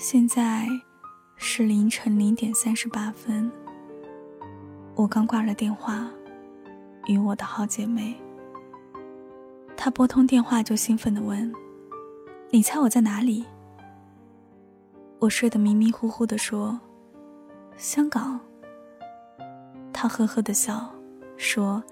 [0.00, 0.68] 现在
[1.34, 3.50] 是凌晨零点三十八分。
[4.94, 6.08] 我刚挂了电话，
[7.08, 8.14] 与我的好姐妹。
[9.76, 11.52] 她拨通电话就兴奋地问
[12.50, 13.44] ：“你猜我在哪里？”
[15.18, 16.78] 我睡得迷迷糊糊地说
[17.76, 18.38] ：“香港。”
[19.92, 20.88] 她呵呵地笑
[21.36, 21.82] 说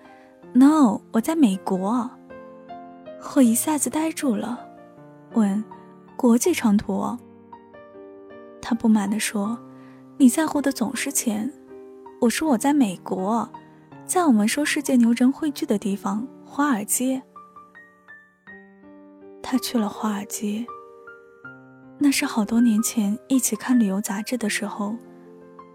[0.53, 2.09] ：“No，我在美国。”
[3.35, 4.65] 我一下子呆住了，
[5.35, 5.65] 问
[6.17, 7.19] ：“国际长途？”
[8.69, 9.57] 他不满地说
[10.19, 11.53] ：“你在乎的总是钱。”
[12.21, 13.49] 我说：“我在美国，
[14.05, 17.23] 在我们说世界牛人汇聚的地方——华尔街。”
[19.41, 20.67] 他去了华尔街。
[21.97, 24.97] 那是好多年前一起看旅游杂志的时候，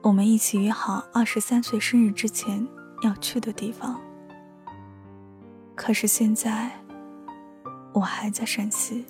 [0.02, 2.68] 我们一起约好二十三岁生日之前
[3.04, 3.98] 要去的地方。
[5.76, 6.70] 可是现在，
[7.94, 9.05] 我还在山西。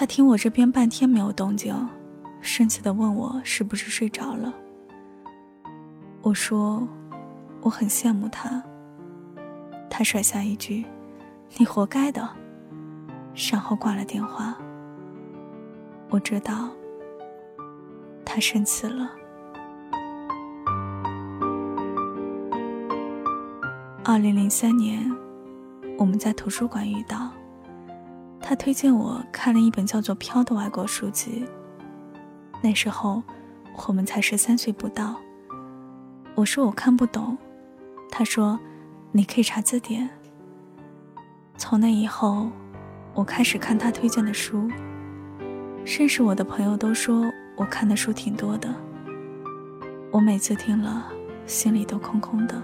[0.00, 1.76] 他听我这边半天没有动静，
[2.40, 4.50] 生气的问我是不是睡着了。
[6.22, 6.88] 我说，
[7.60, 8.62] 我很羡慕他。
[9.90, 10.86] 他甩下一句
[11.58, 12.26] ：“你活该的。”
[13.52, 14.56] 然后挂了电话。
[16.08, 16.70] 我知道，
[18.24, 19.10] 他生气了。
[24.02, 25.14] 二零零三年，
[25.98, 27.30] 我们在图书馆遇到。
[28.50, 31.46] 他推荐我看了一本叫做《飘》的外国书籍。
[32.60, 33.22] 那时候，
[33.86, 35.14] 我们才十三岁不到。
[36.34, 37.38] 我说我看不懂，
[38.10, 38.58] 他说
[39.14, 40.10] ：“你可以查字典。”
[41.56, 42.50] 从那以后，
[43.14, 44.68] 我开始看他推荐的书。
[45.86, 48.68] 认识我的朋友都说我看的书挺多的。
[50.10, 51.06] 我每次听了，
[51.46, 52.60] 心里都空空的。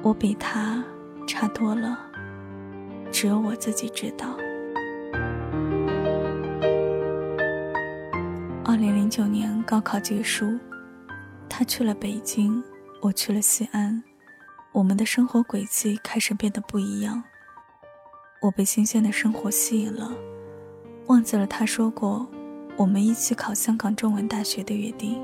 [0.00, 0.82] 我比他
[1.26, 2.07] 差多了。
[3.20, 4.28] 只有我自己知道。
[8.64, 10.56] 二零零九年高考结束，
[11.48, 12.62] 他去了北京，
[13.02, 14.00] 我去了西安，
[14.70, 17.20] 我们的生活轨迹开始变得不一样。
[18.40, 20.12] 我被新鲜的生活吸引了，
[21.08, 22.24] 忘记了他说过
[22.76, 25.18] 我们一起考香港中文大学的约定。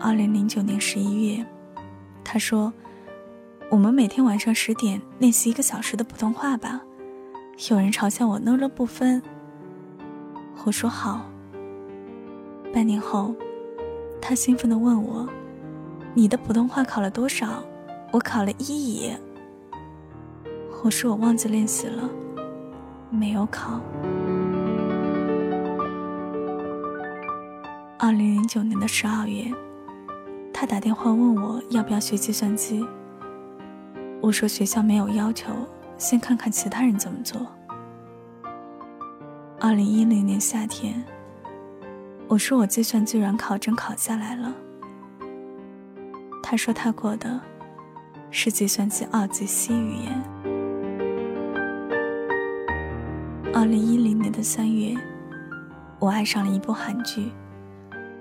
[0.00, 1.46] 二零零九年十一月。
[2.32, 2.72] 他说
[3.72, 6.80] ：“我们每天晚上十点练习一个小时的普通话吧。”
[7.68, 9.20] 有人嘲笑我呢了不分。
[10.64, 11.26] 我说好。
[12.72, 13.34] 半年后，
[14.22, 15.28] 他兴奋地问我
[16.14, 17.64] ：“你的普通话考了多少？”
[18.14, 19.12] 我考了一乙。
[20.84, 22.08] 我说我忘记练习了，
[23.10, 23.80] 没有考。
[27.98, 29.52] 二零零九年的十二月。
[30.60, 32.86] 他打电话问我要不要学计算机。
[34.20, 35.50] 我说学校没有要求，
[35.96, 37.46] 先看看其他人怎么做。
[39.58, 41.02] 二零一零年夏天，
[42.28, 44.54] 我说我计算机软考证考下来了。
[46.42, 47.40] 他说他过的
[48.30, 50.22] 是计算机二级 C 语言。
[53.54, 54.94] 二零一零年的三月，
[55.98, 57.32] 我爱上了一部韩剧。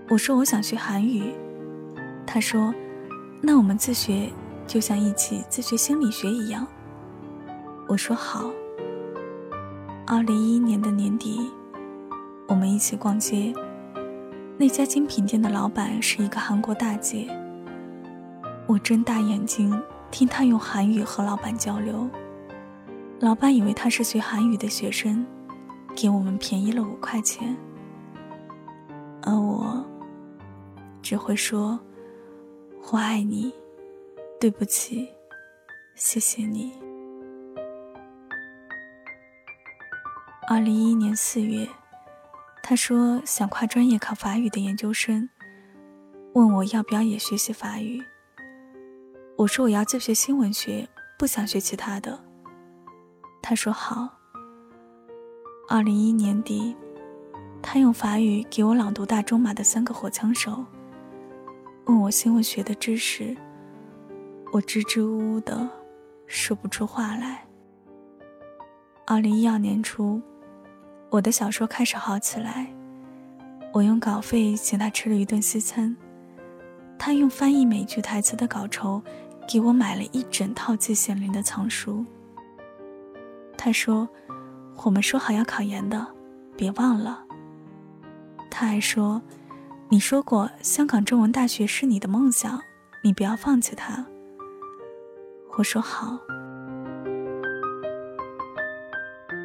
[0.07, 1.33] 我说我想学韩语。
[2.31, 2.71] 他说
[3.41, 4.31] ：“那我们自学，
[4.67, 6.65] 就像一起自学心理学一样。”
[7.89, 8.51] 我说：“好。”
[10.05, 11.49] 二零一一年的年底，
[12.47, 13.51] 我们一起逛街。
[14.59, 17.27] 那家精品店的老板是一个韩国大姐。
[18.67, 22.07] 我睁大眼睛听她用韩语和老板交流。
[23.19, 25.25] 老板以为她是学韩语的学生，
[25.95, 27.57] 给我们便宜了五块钱。
[29.23, 29.83] 而我
[31.01, 31.79] 只会说。
[32.91, 33.53] 我爱你，
[34.39, 35.07] 对不起，
[35.93, 36.73] 谢谢你。
[40.47, 41.69] 二零一一年四月，
[42.63, 45.29] 他说想跨专业考法语的研究生，
[46.33, 48.03] 问我要不要也学习法语。
[49.37, 52.19] 我说我要自学新闻学，不想学其他的。
[53.39, 54.09] 他说好。
[55.69, 56.75] 二零一一年底，
[57.61, 60.51] 他用法语给我朗读大仲马的《三个火枪手》。
[61.89, 63.35] 问我新闻学的知识，
[64.53, 65.67] 我支支吾吾的
[66.27, 67.43] 说不出话来。
[69.07, 70.21] 二零一二年初，
[71.09, 72.71] 我的小说开始好起来，
[73.73, 75.97] 我用稿费请他吃了一顿西餐，
[76.99, 79.01] 他用翻译美剧台词的稿酬
[79.47, 82.05] 给我买了一整套季羡林的藏书。
[83.57, 84.07] 他说
[84.85, 86.05] ：“我们说好要考研的，
[86.55, 87.25] 别忘了。”
[88.47, 89.19] 他还说。
[89.91, 92.61] 你说过香港中文大学是你的梦想，
[93.03, 94.05] 你不要放弃它。
[95.57, 96.15] 我说好。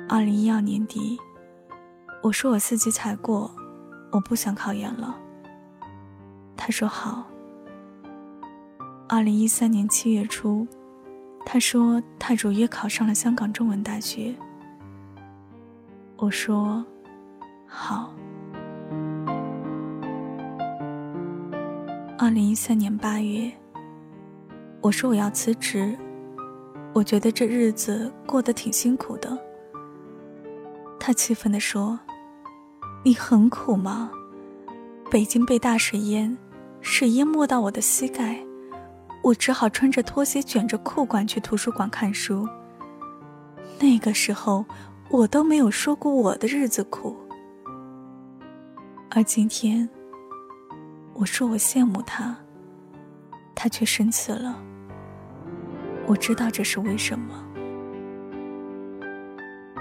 [0.07, 1.19] 二零一二年底，
[2.23, 3.51] 我说我四级才过，
[4.11, 5.19] 我不想考研了。
[6.55, 7.25] 他说好。
[9.09, 10.67] 二零一三年七月初，
[11.47, 14.35] 他说他如约考上了香港中文大学。
[16.19, 16.85] 我说
[17.67, 18.13] 好。
[22.25, 23.53] 二零一三年八月，
[24.81, 25.95] 我说我要辞职，
[26.95, 29.39] 我觉得这日子过得挺辛苦的。
[30.99, 32.01] 他气愤地说
[33.05, 34.11] ：“你很苦吗？
[35.11, 36.35] 北京被大水淹，
[36.81, 38.43] 水淹没到我的膝盖，
[39.23, 42.49] 我只好穿着拖鞋卷着裤管去图书馆看书。
[43.79, 44.65] 那个时候，
[45.11, 47.15] 我都没有说过我的日子苦。
[49.11, 49.87] 而今天，
[51.15, 52.37] 我说我羡慕他，
[53.55, 54.61] 他却生气了。
[56.07, 57.35] 我知道这是为什么。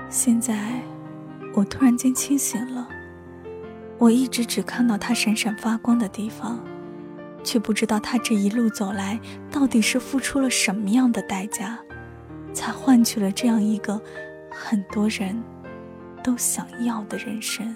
[0.09, 0.81] 现在。”
[1.55, 2.89] 我突然间清醒了，
[3.99, 6.59] 我一直只看到他闪闪发光的地方，
[7.43, 9.19] 却不知道他这一路走来
[9.51, 11.77] 到底是付出了什么样的代价，
[12.53, 14.01] 才换取了这样一个
[14.51, 15.43] 很多人
[16.23, 17.75] 都想要的人生。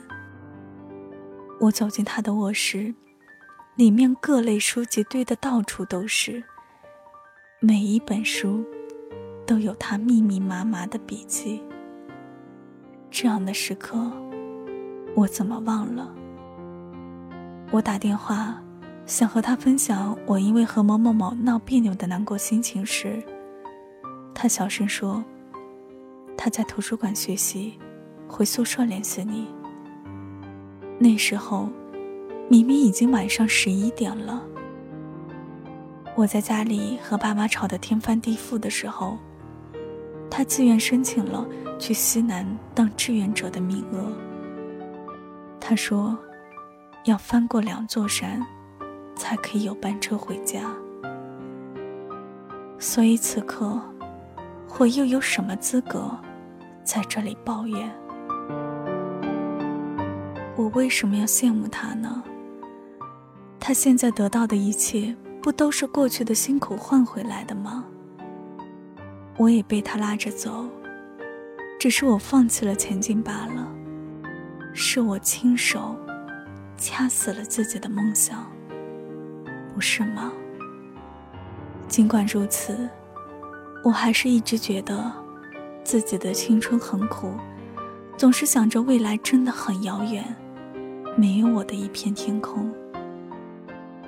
[1.60, 2.96] 我走进他的卧室，
[3.78, 6.44] 里面各类书籍堆得到处都是，
[7.60, 8.66] 每一本书
[9.46, 11.62] 都有他密密麻麻的笔记。
[13.12, 14.12] 这样的时刻，
[15.16, 16.12] 我怎么忘了？
[17.70, 18.60] 我打电话
[19.06, 23.22] 想和他分享我因为和某某某闹别扭的难过心情时，
[24.34, 25.24] 他小声说
[26.36, 27.78] ：“他在图书馆学习，
[28.28, 29.48] 回宿舍联系你。”
[30.98, 31.70] 那时候，
[32.50, 34.42] 明明已经晚上十一点了。
[36.16, 39.18] 我在家里和爸妈吵得天翻地覆的时候，
[40.30, 41.48] 他自愿申请了。
[41.80, 44.12] 去西南当志愿者的名额。
[45.60, 46.18] 他说，
[47.06, 48.44] 要翻过两座山，
[49.16, 50.62] 才可以有班车回家。
[52.80, 53.80] 所以此刻，
[54.80, 56.10] 我又有什么资格
[56.84, 57.88] 在这里抱怨？
[60.56, 62.24] 我为什么要羡慕他呢？
[63.68, 67.84] 他现在得到的一切，不都是过去的辛苦换回来的吗？
[69.38, 70.66] 我也被他拉着走。
[71.78, 73.70] 只是我放弃了前进罢了，
[74.74, 75.98] 是我亲手
[76.78, 78.50] 掐死了自己的梦想，
[79.76, 80.32] 不是吗？
[81.90, 82.90] 尽管如此，
[83.84, 85.12] 我还是一直觉得
[85.84, 87.34] 自己的青春很苦，
[88.16, 90.24] 总是想着未来真的很遥远，
[91.18, 92.74] 没有我的一片天空。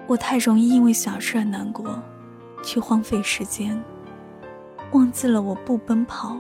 [0.10, 2.02] 我太容易因为小事而难过，
[2.64, 3.80] 去荒废时间，
[4.92, 6.36] 忘记了我不奔跑。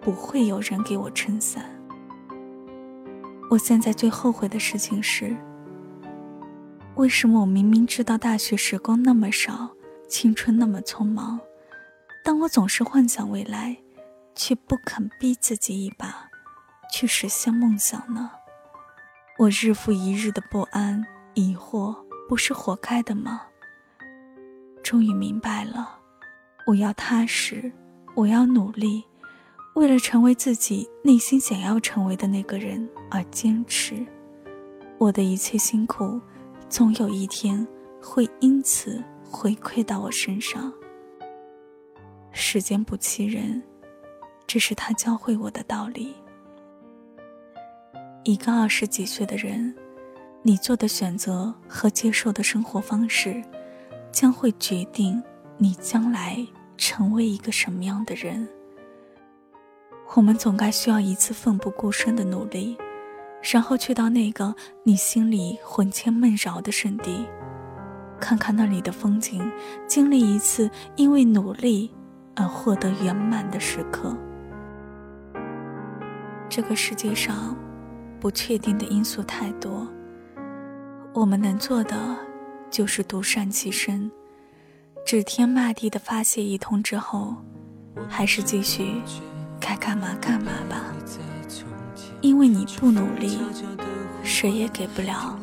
[0.00, 1.64] 不会有人给我撑伞。
[3.50, 5.36] 我现在最后悔的事情是，
[6.94, 9.68] 为什么我明明知道大学时光那么少，
[10.08, 11.40] 青春那么匆忙，
[12.24, 13.76] 但我总是幻想未来，
[14.34, 16.28] 却不肯逼自己一把，
[16.92, 18.30] 去实现梦想呢？
[19.38, 21.94] 我日复一日的不安、疑惑，
[22.28, 23.40] 不是活该的吗？
[24.82, 25.98] 终于明白了，
[26.66, 27.72] 我要踏实，
[28.14, 29.02] 我要努力。
[29.74, 34.04] 为了成为自己内心想要成为的那个人而坚持，
[34.98, 36.20] 我的一切辛苦，
[36.68, 37.66] 总有一天
[38.02, 40.70] 会因此回馈到我身上。
[42.32, 43.62] 时间不欺人，
[44.46, 46.14] 这是他教会我的道理。
[48.24, 49.74] 一个二十几岁的人，
[50.42, 53.42] 你做的选择和接受的生活方式，
[54.12, 55.22] 将会决定
[55.58, 58.48] 你将来成为一个什么样的人。
[60.14, 62.78] 我们总该需要一次奋不顾身的努力，
[63.52, 64.54] 然后去到那个
[64.84, 67.26] 你心里魂牵梦绕的圣地，
[68.18, 69.50] 看看那里的风景，
[69.86, 71.90] 经历一次因为努力
[72.34, 74.16] 而获得圆满的时刻。
[76.48, 77.54] 这个世界上，
[78.18, 79.86] 不确定的因素太多，
[81.18, 81.96] 我们能做的
[82.70, 84.08] 就是独善其身，
[85.04, 87.34] 指天骂地的发泄一通之后，
[88.08, 89.02] 还是继续。
[89.58, 90.76] 该干嘛干嘛吧，
[92.20, 93.36] 因为你不努力，
[94.22, 95.36] 谁也给不了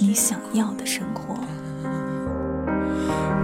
[0.00, 1.36] 你想要的生活。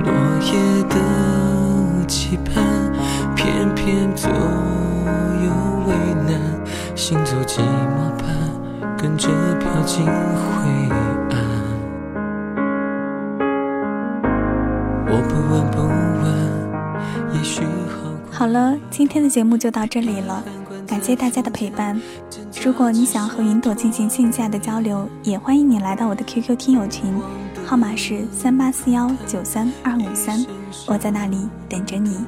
[0.02, 2.92] 落叶的期盼，
[3.36, 5.52] 偏偏左右
[5.86, 5.94] 为
[6.26, 9.28] 难，行走寂寞般，跟着
[9.60, 10.12] 飘进灰。
[15.12, 15.22] 好。
[18.30, 20.42] 好了，今天的节目就到这里了。
[20.86, 22.00] 感谢大家的陪伴。
[22.64, 27.14] 如果你想和云朵进行线下的交流，也欢迎你来到我的 QQ 听友群，
[27.66, 30.44] 号码是三八四幺九三二五三，
[30.86, 32.24] 我在那里等着你。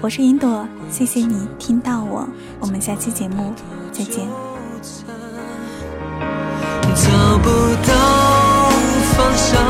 [0.00, 2.26] 我是云朵，谢谢你听到我，
[2.58, 3.52] 我们下期节目
[3.92, 4.26] 再见。
[6.94, 7.48] 找不
[7.86, 7.94] 到
[9.14, 9.60] 方向，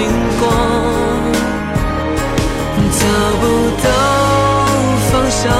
[0.00, 0.08] 星
[0.40, 0.48] 光，
[2.90, 3.04] 找
[3.38, 3.44] 不
[3.84, 3.86] 到
[5.10, 5.52] 方向，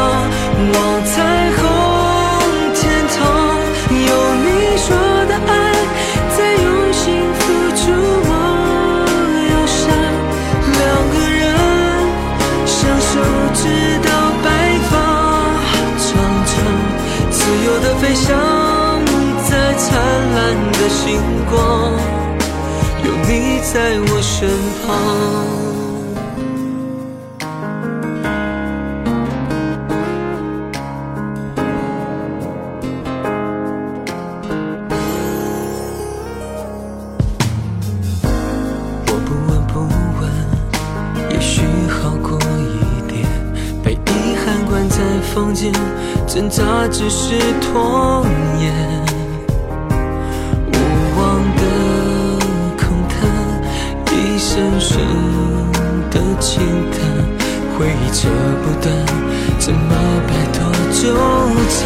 [0.72, 1.12] 望彩
[1.58, 1.60] 虹
[2.74, 2.80] 天
[3.14, 3.18] 堂。
[3.90, 4.88] 有你说
[5.28, 5.52] 的爱，
[6.34, 7.04] 在用心
[7.38, 7.40] 付
[7.76, 7.82] 出
[8.24, 8.32] 我
[9.50, 9.78] 忧伤。
[10.72, 10.80] 两
[11.12, 11.44] 个人
[12.64, 13.12] 相守
[13.52, 13.60] 直
[14.02, 14.08] 到
[14.42, 14.48] 白
[14.88, 14.92] 发
[15.98, 16.08] 苍
[16.46, 16.50] 苍，
[17.30, 18.24] 自由的飞翔
[19.50, 19.84] 在灿
[20.34, 20.38] 烂
[20.72, 21.20] 的星
[21.50, 22.09] 光。
[23.72, 24.48] 在我身
[24.84, 24.88] 旁。
[39.06, 39.78] 我不问不
[40.18, 40.28] 问，
[41.30, 43.24] 也许好过一点，
[43.84, 44.98] 被遗憾关在
[45.32, 45.72] 房间。
[46.26, 48.26] 挣扎只是拖
[48.60, 48.99] 延，
[56.40, 56.98] 轻叹，
[57.76, 58.28] 回忆扯
[58.62, 58.90] 不断，
[59.58, 59.94] 怎么
[60.26, 60.58] 摆脱
[60.90, 61.14] 纠
[61.68, 61.78] 缠？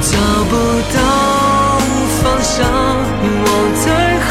[0.00, 0.12] 找
[0.48, 0.52] 不
[0.94, 0.98] 到
[2.22, 3.84] 方向，望彩
[4.28, 4.30] 虹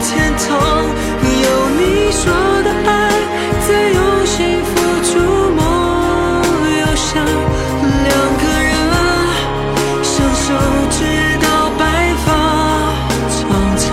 [0.00, 0.46] 天堂，
[1.42, 1.80] 有你
[2.12, 2.22] 说
[2.62, 2.88] 的爱，
[3.66, 4.70] 在用幸福
[5.02, 5.10] 触
[5.56, 5.60] 摸
[6.78, 7.08] 忧伤。
[8.04, 8.70] 两个人
[10.04, 10.46] 相守，
[10.90, 10.98] 直
[11.42, 11.44] 到
[11.76, 11.82] 白
[12.24, 12.28] 发
[13.28, 13.38] 苍
[13.76, 13.88] 苍，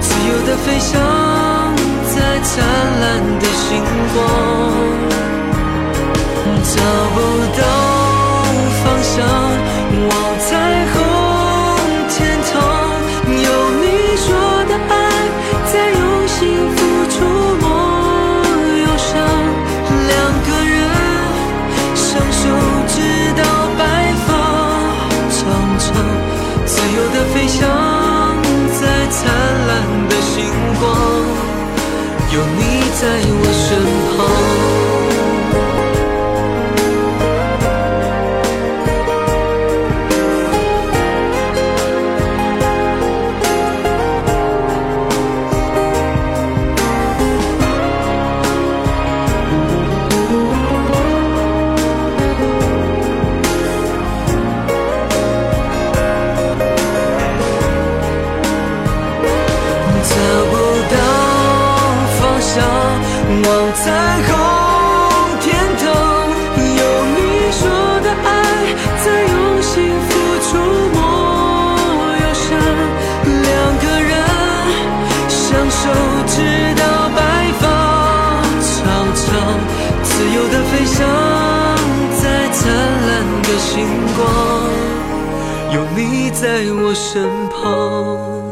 [0.00, 1.33] 自由的飞翔。
[3.74, 3.82] 星
[4.14, 4.22] 光，
[6.62, 6.78] 找
[7.12, 7.16] 不
[7.58, 7.60] 到
[8.84, 9.12] 方向，
[10.08, 10.46] 望彩
[10.92, 10.94] 虹
[12.08, 12.14] 天
[12.52, 12.52] 堂，
[13.26, 13.50] 有
[13.82, 13.84] 你
[14.16, 14.26] 说
[14.68, 14.92] 的爱，
[15.72, 16.38] 在用心
[16.70, 16.78] 付
[17.10, 17.14] 出
[17.60, 17.66] 梦
[18.78, 19.10] 忧伤，
[20.06, 20.12] 两
[20.46, 20.72] 个人
[21.96, 22.42] 相守
[22.86, 22.94] 直
[23.34, 23.42] 到
[23.76, 23.82] 白
[24.24, 24.28] 发
[25.30, 25.36] 长
[25.80, 25.84] 长，
[26.64, 27.58] 自由的飞翔
[28.80, 29.18] 在灿
[29.66, 29.72] 烂
[30.08, 30.14] 的。
[30.34, 30.42] 星
[30.80, 30.82] 光，
[32.32, 32.60] 有你
[33.00, 33.02] 在
[80.86, 81.76] 像
[82.22, 83.86] 在灿烂的星
[84.16, 84.24] 光
[85.72, 88.43] 有你在我身旁。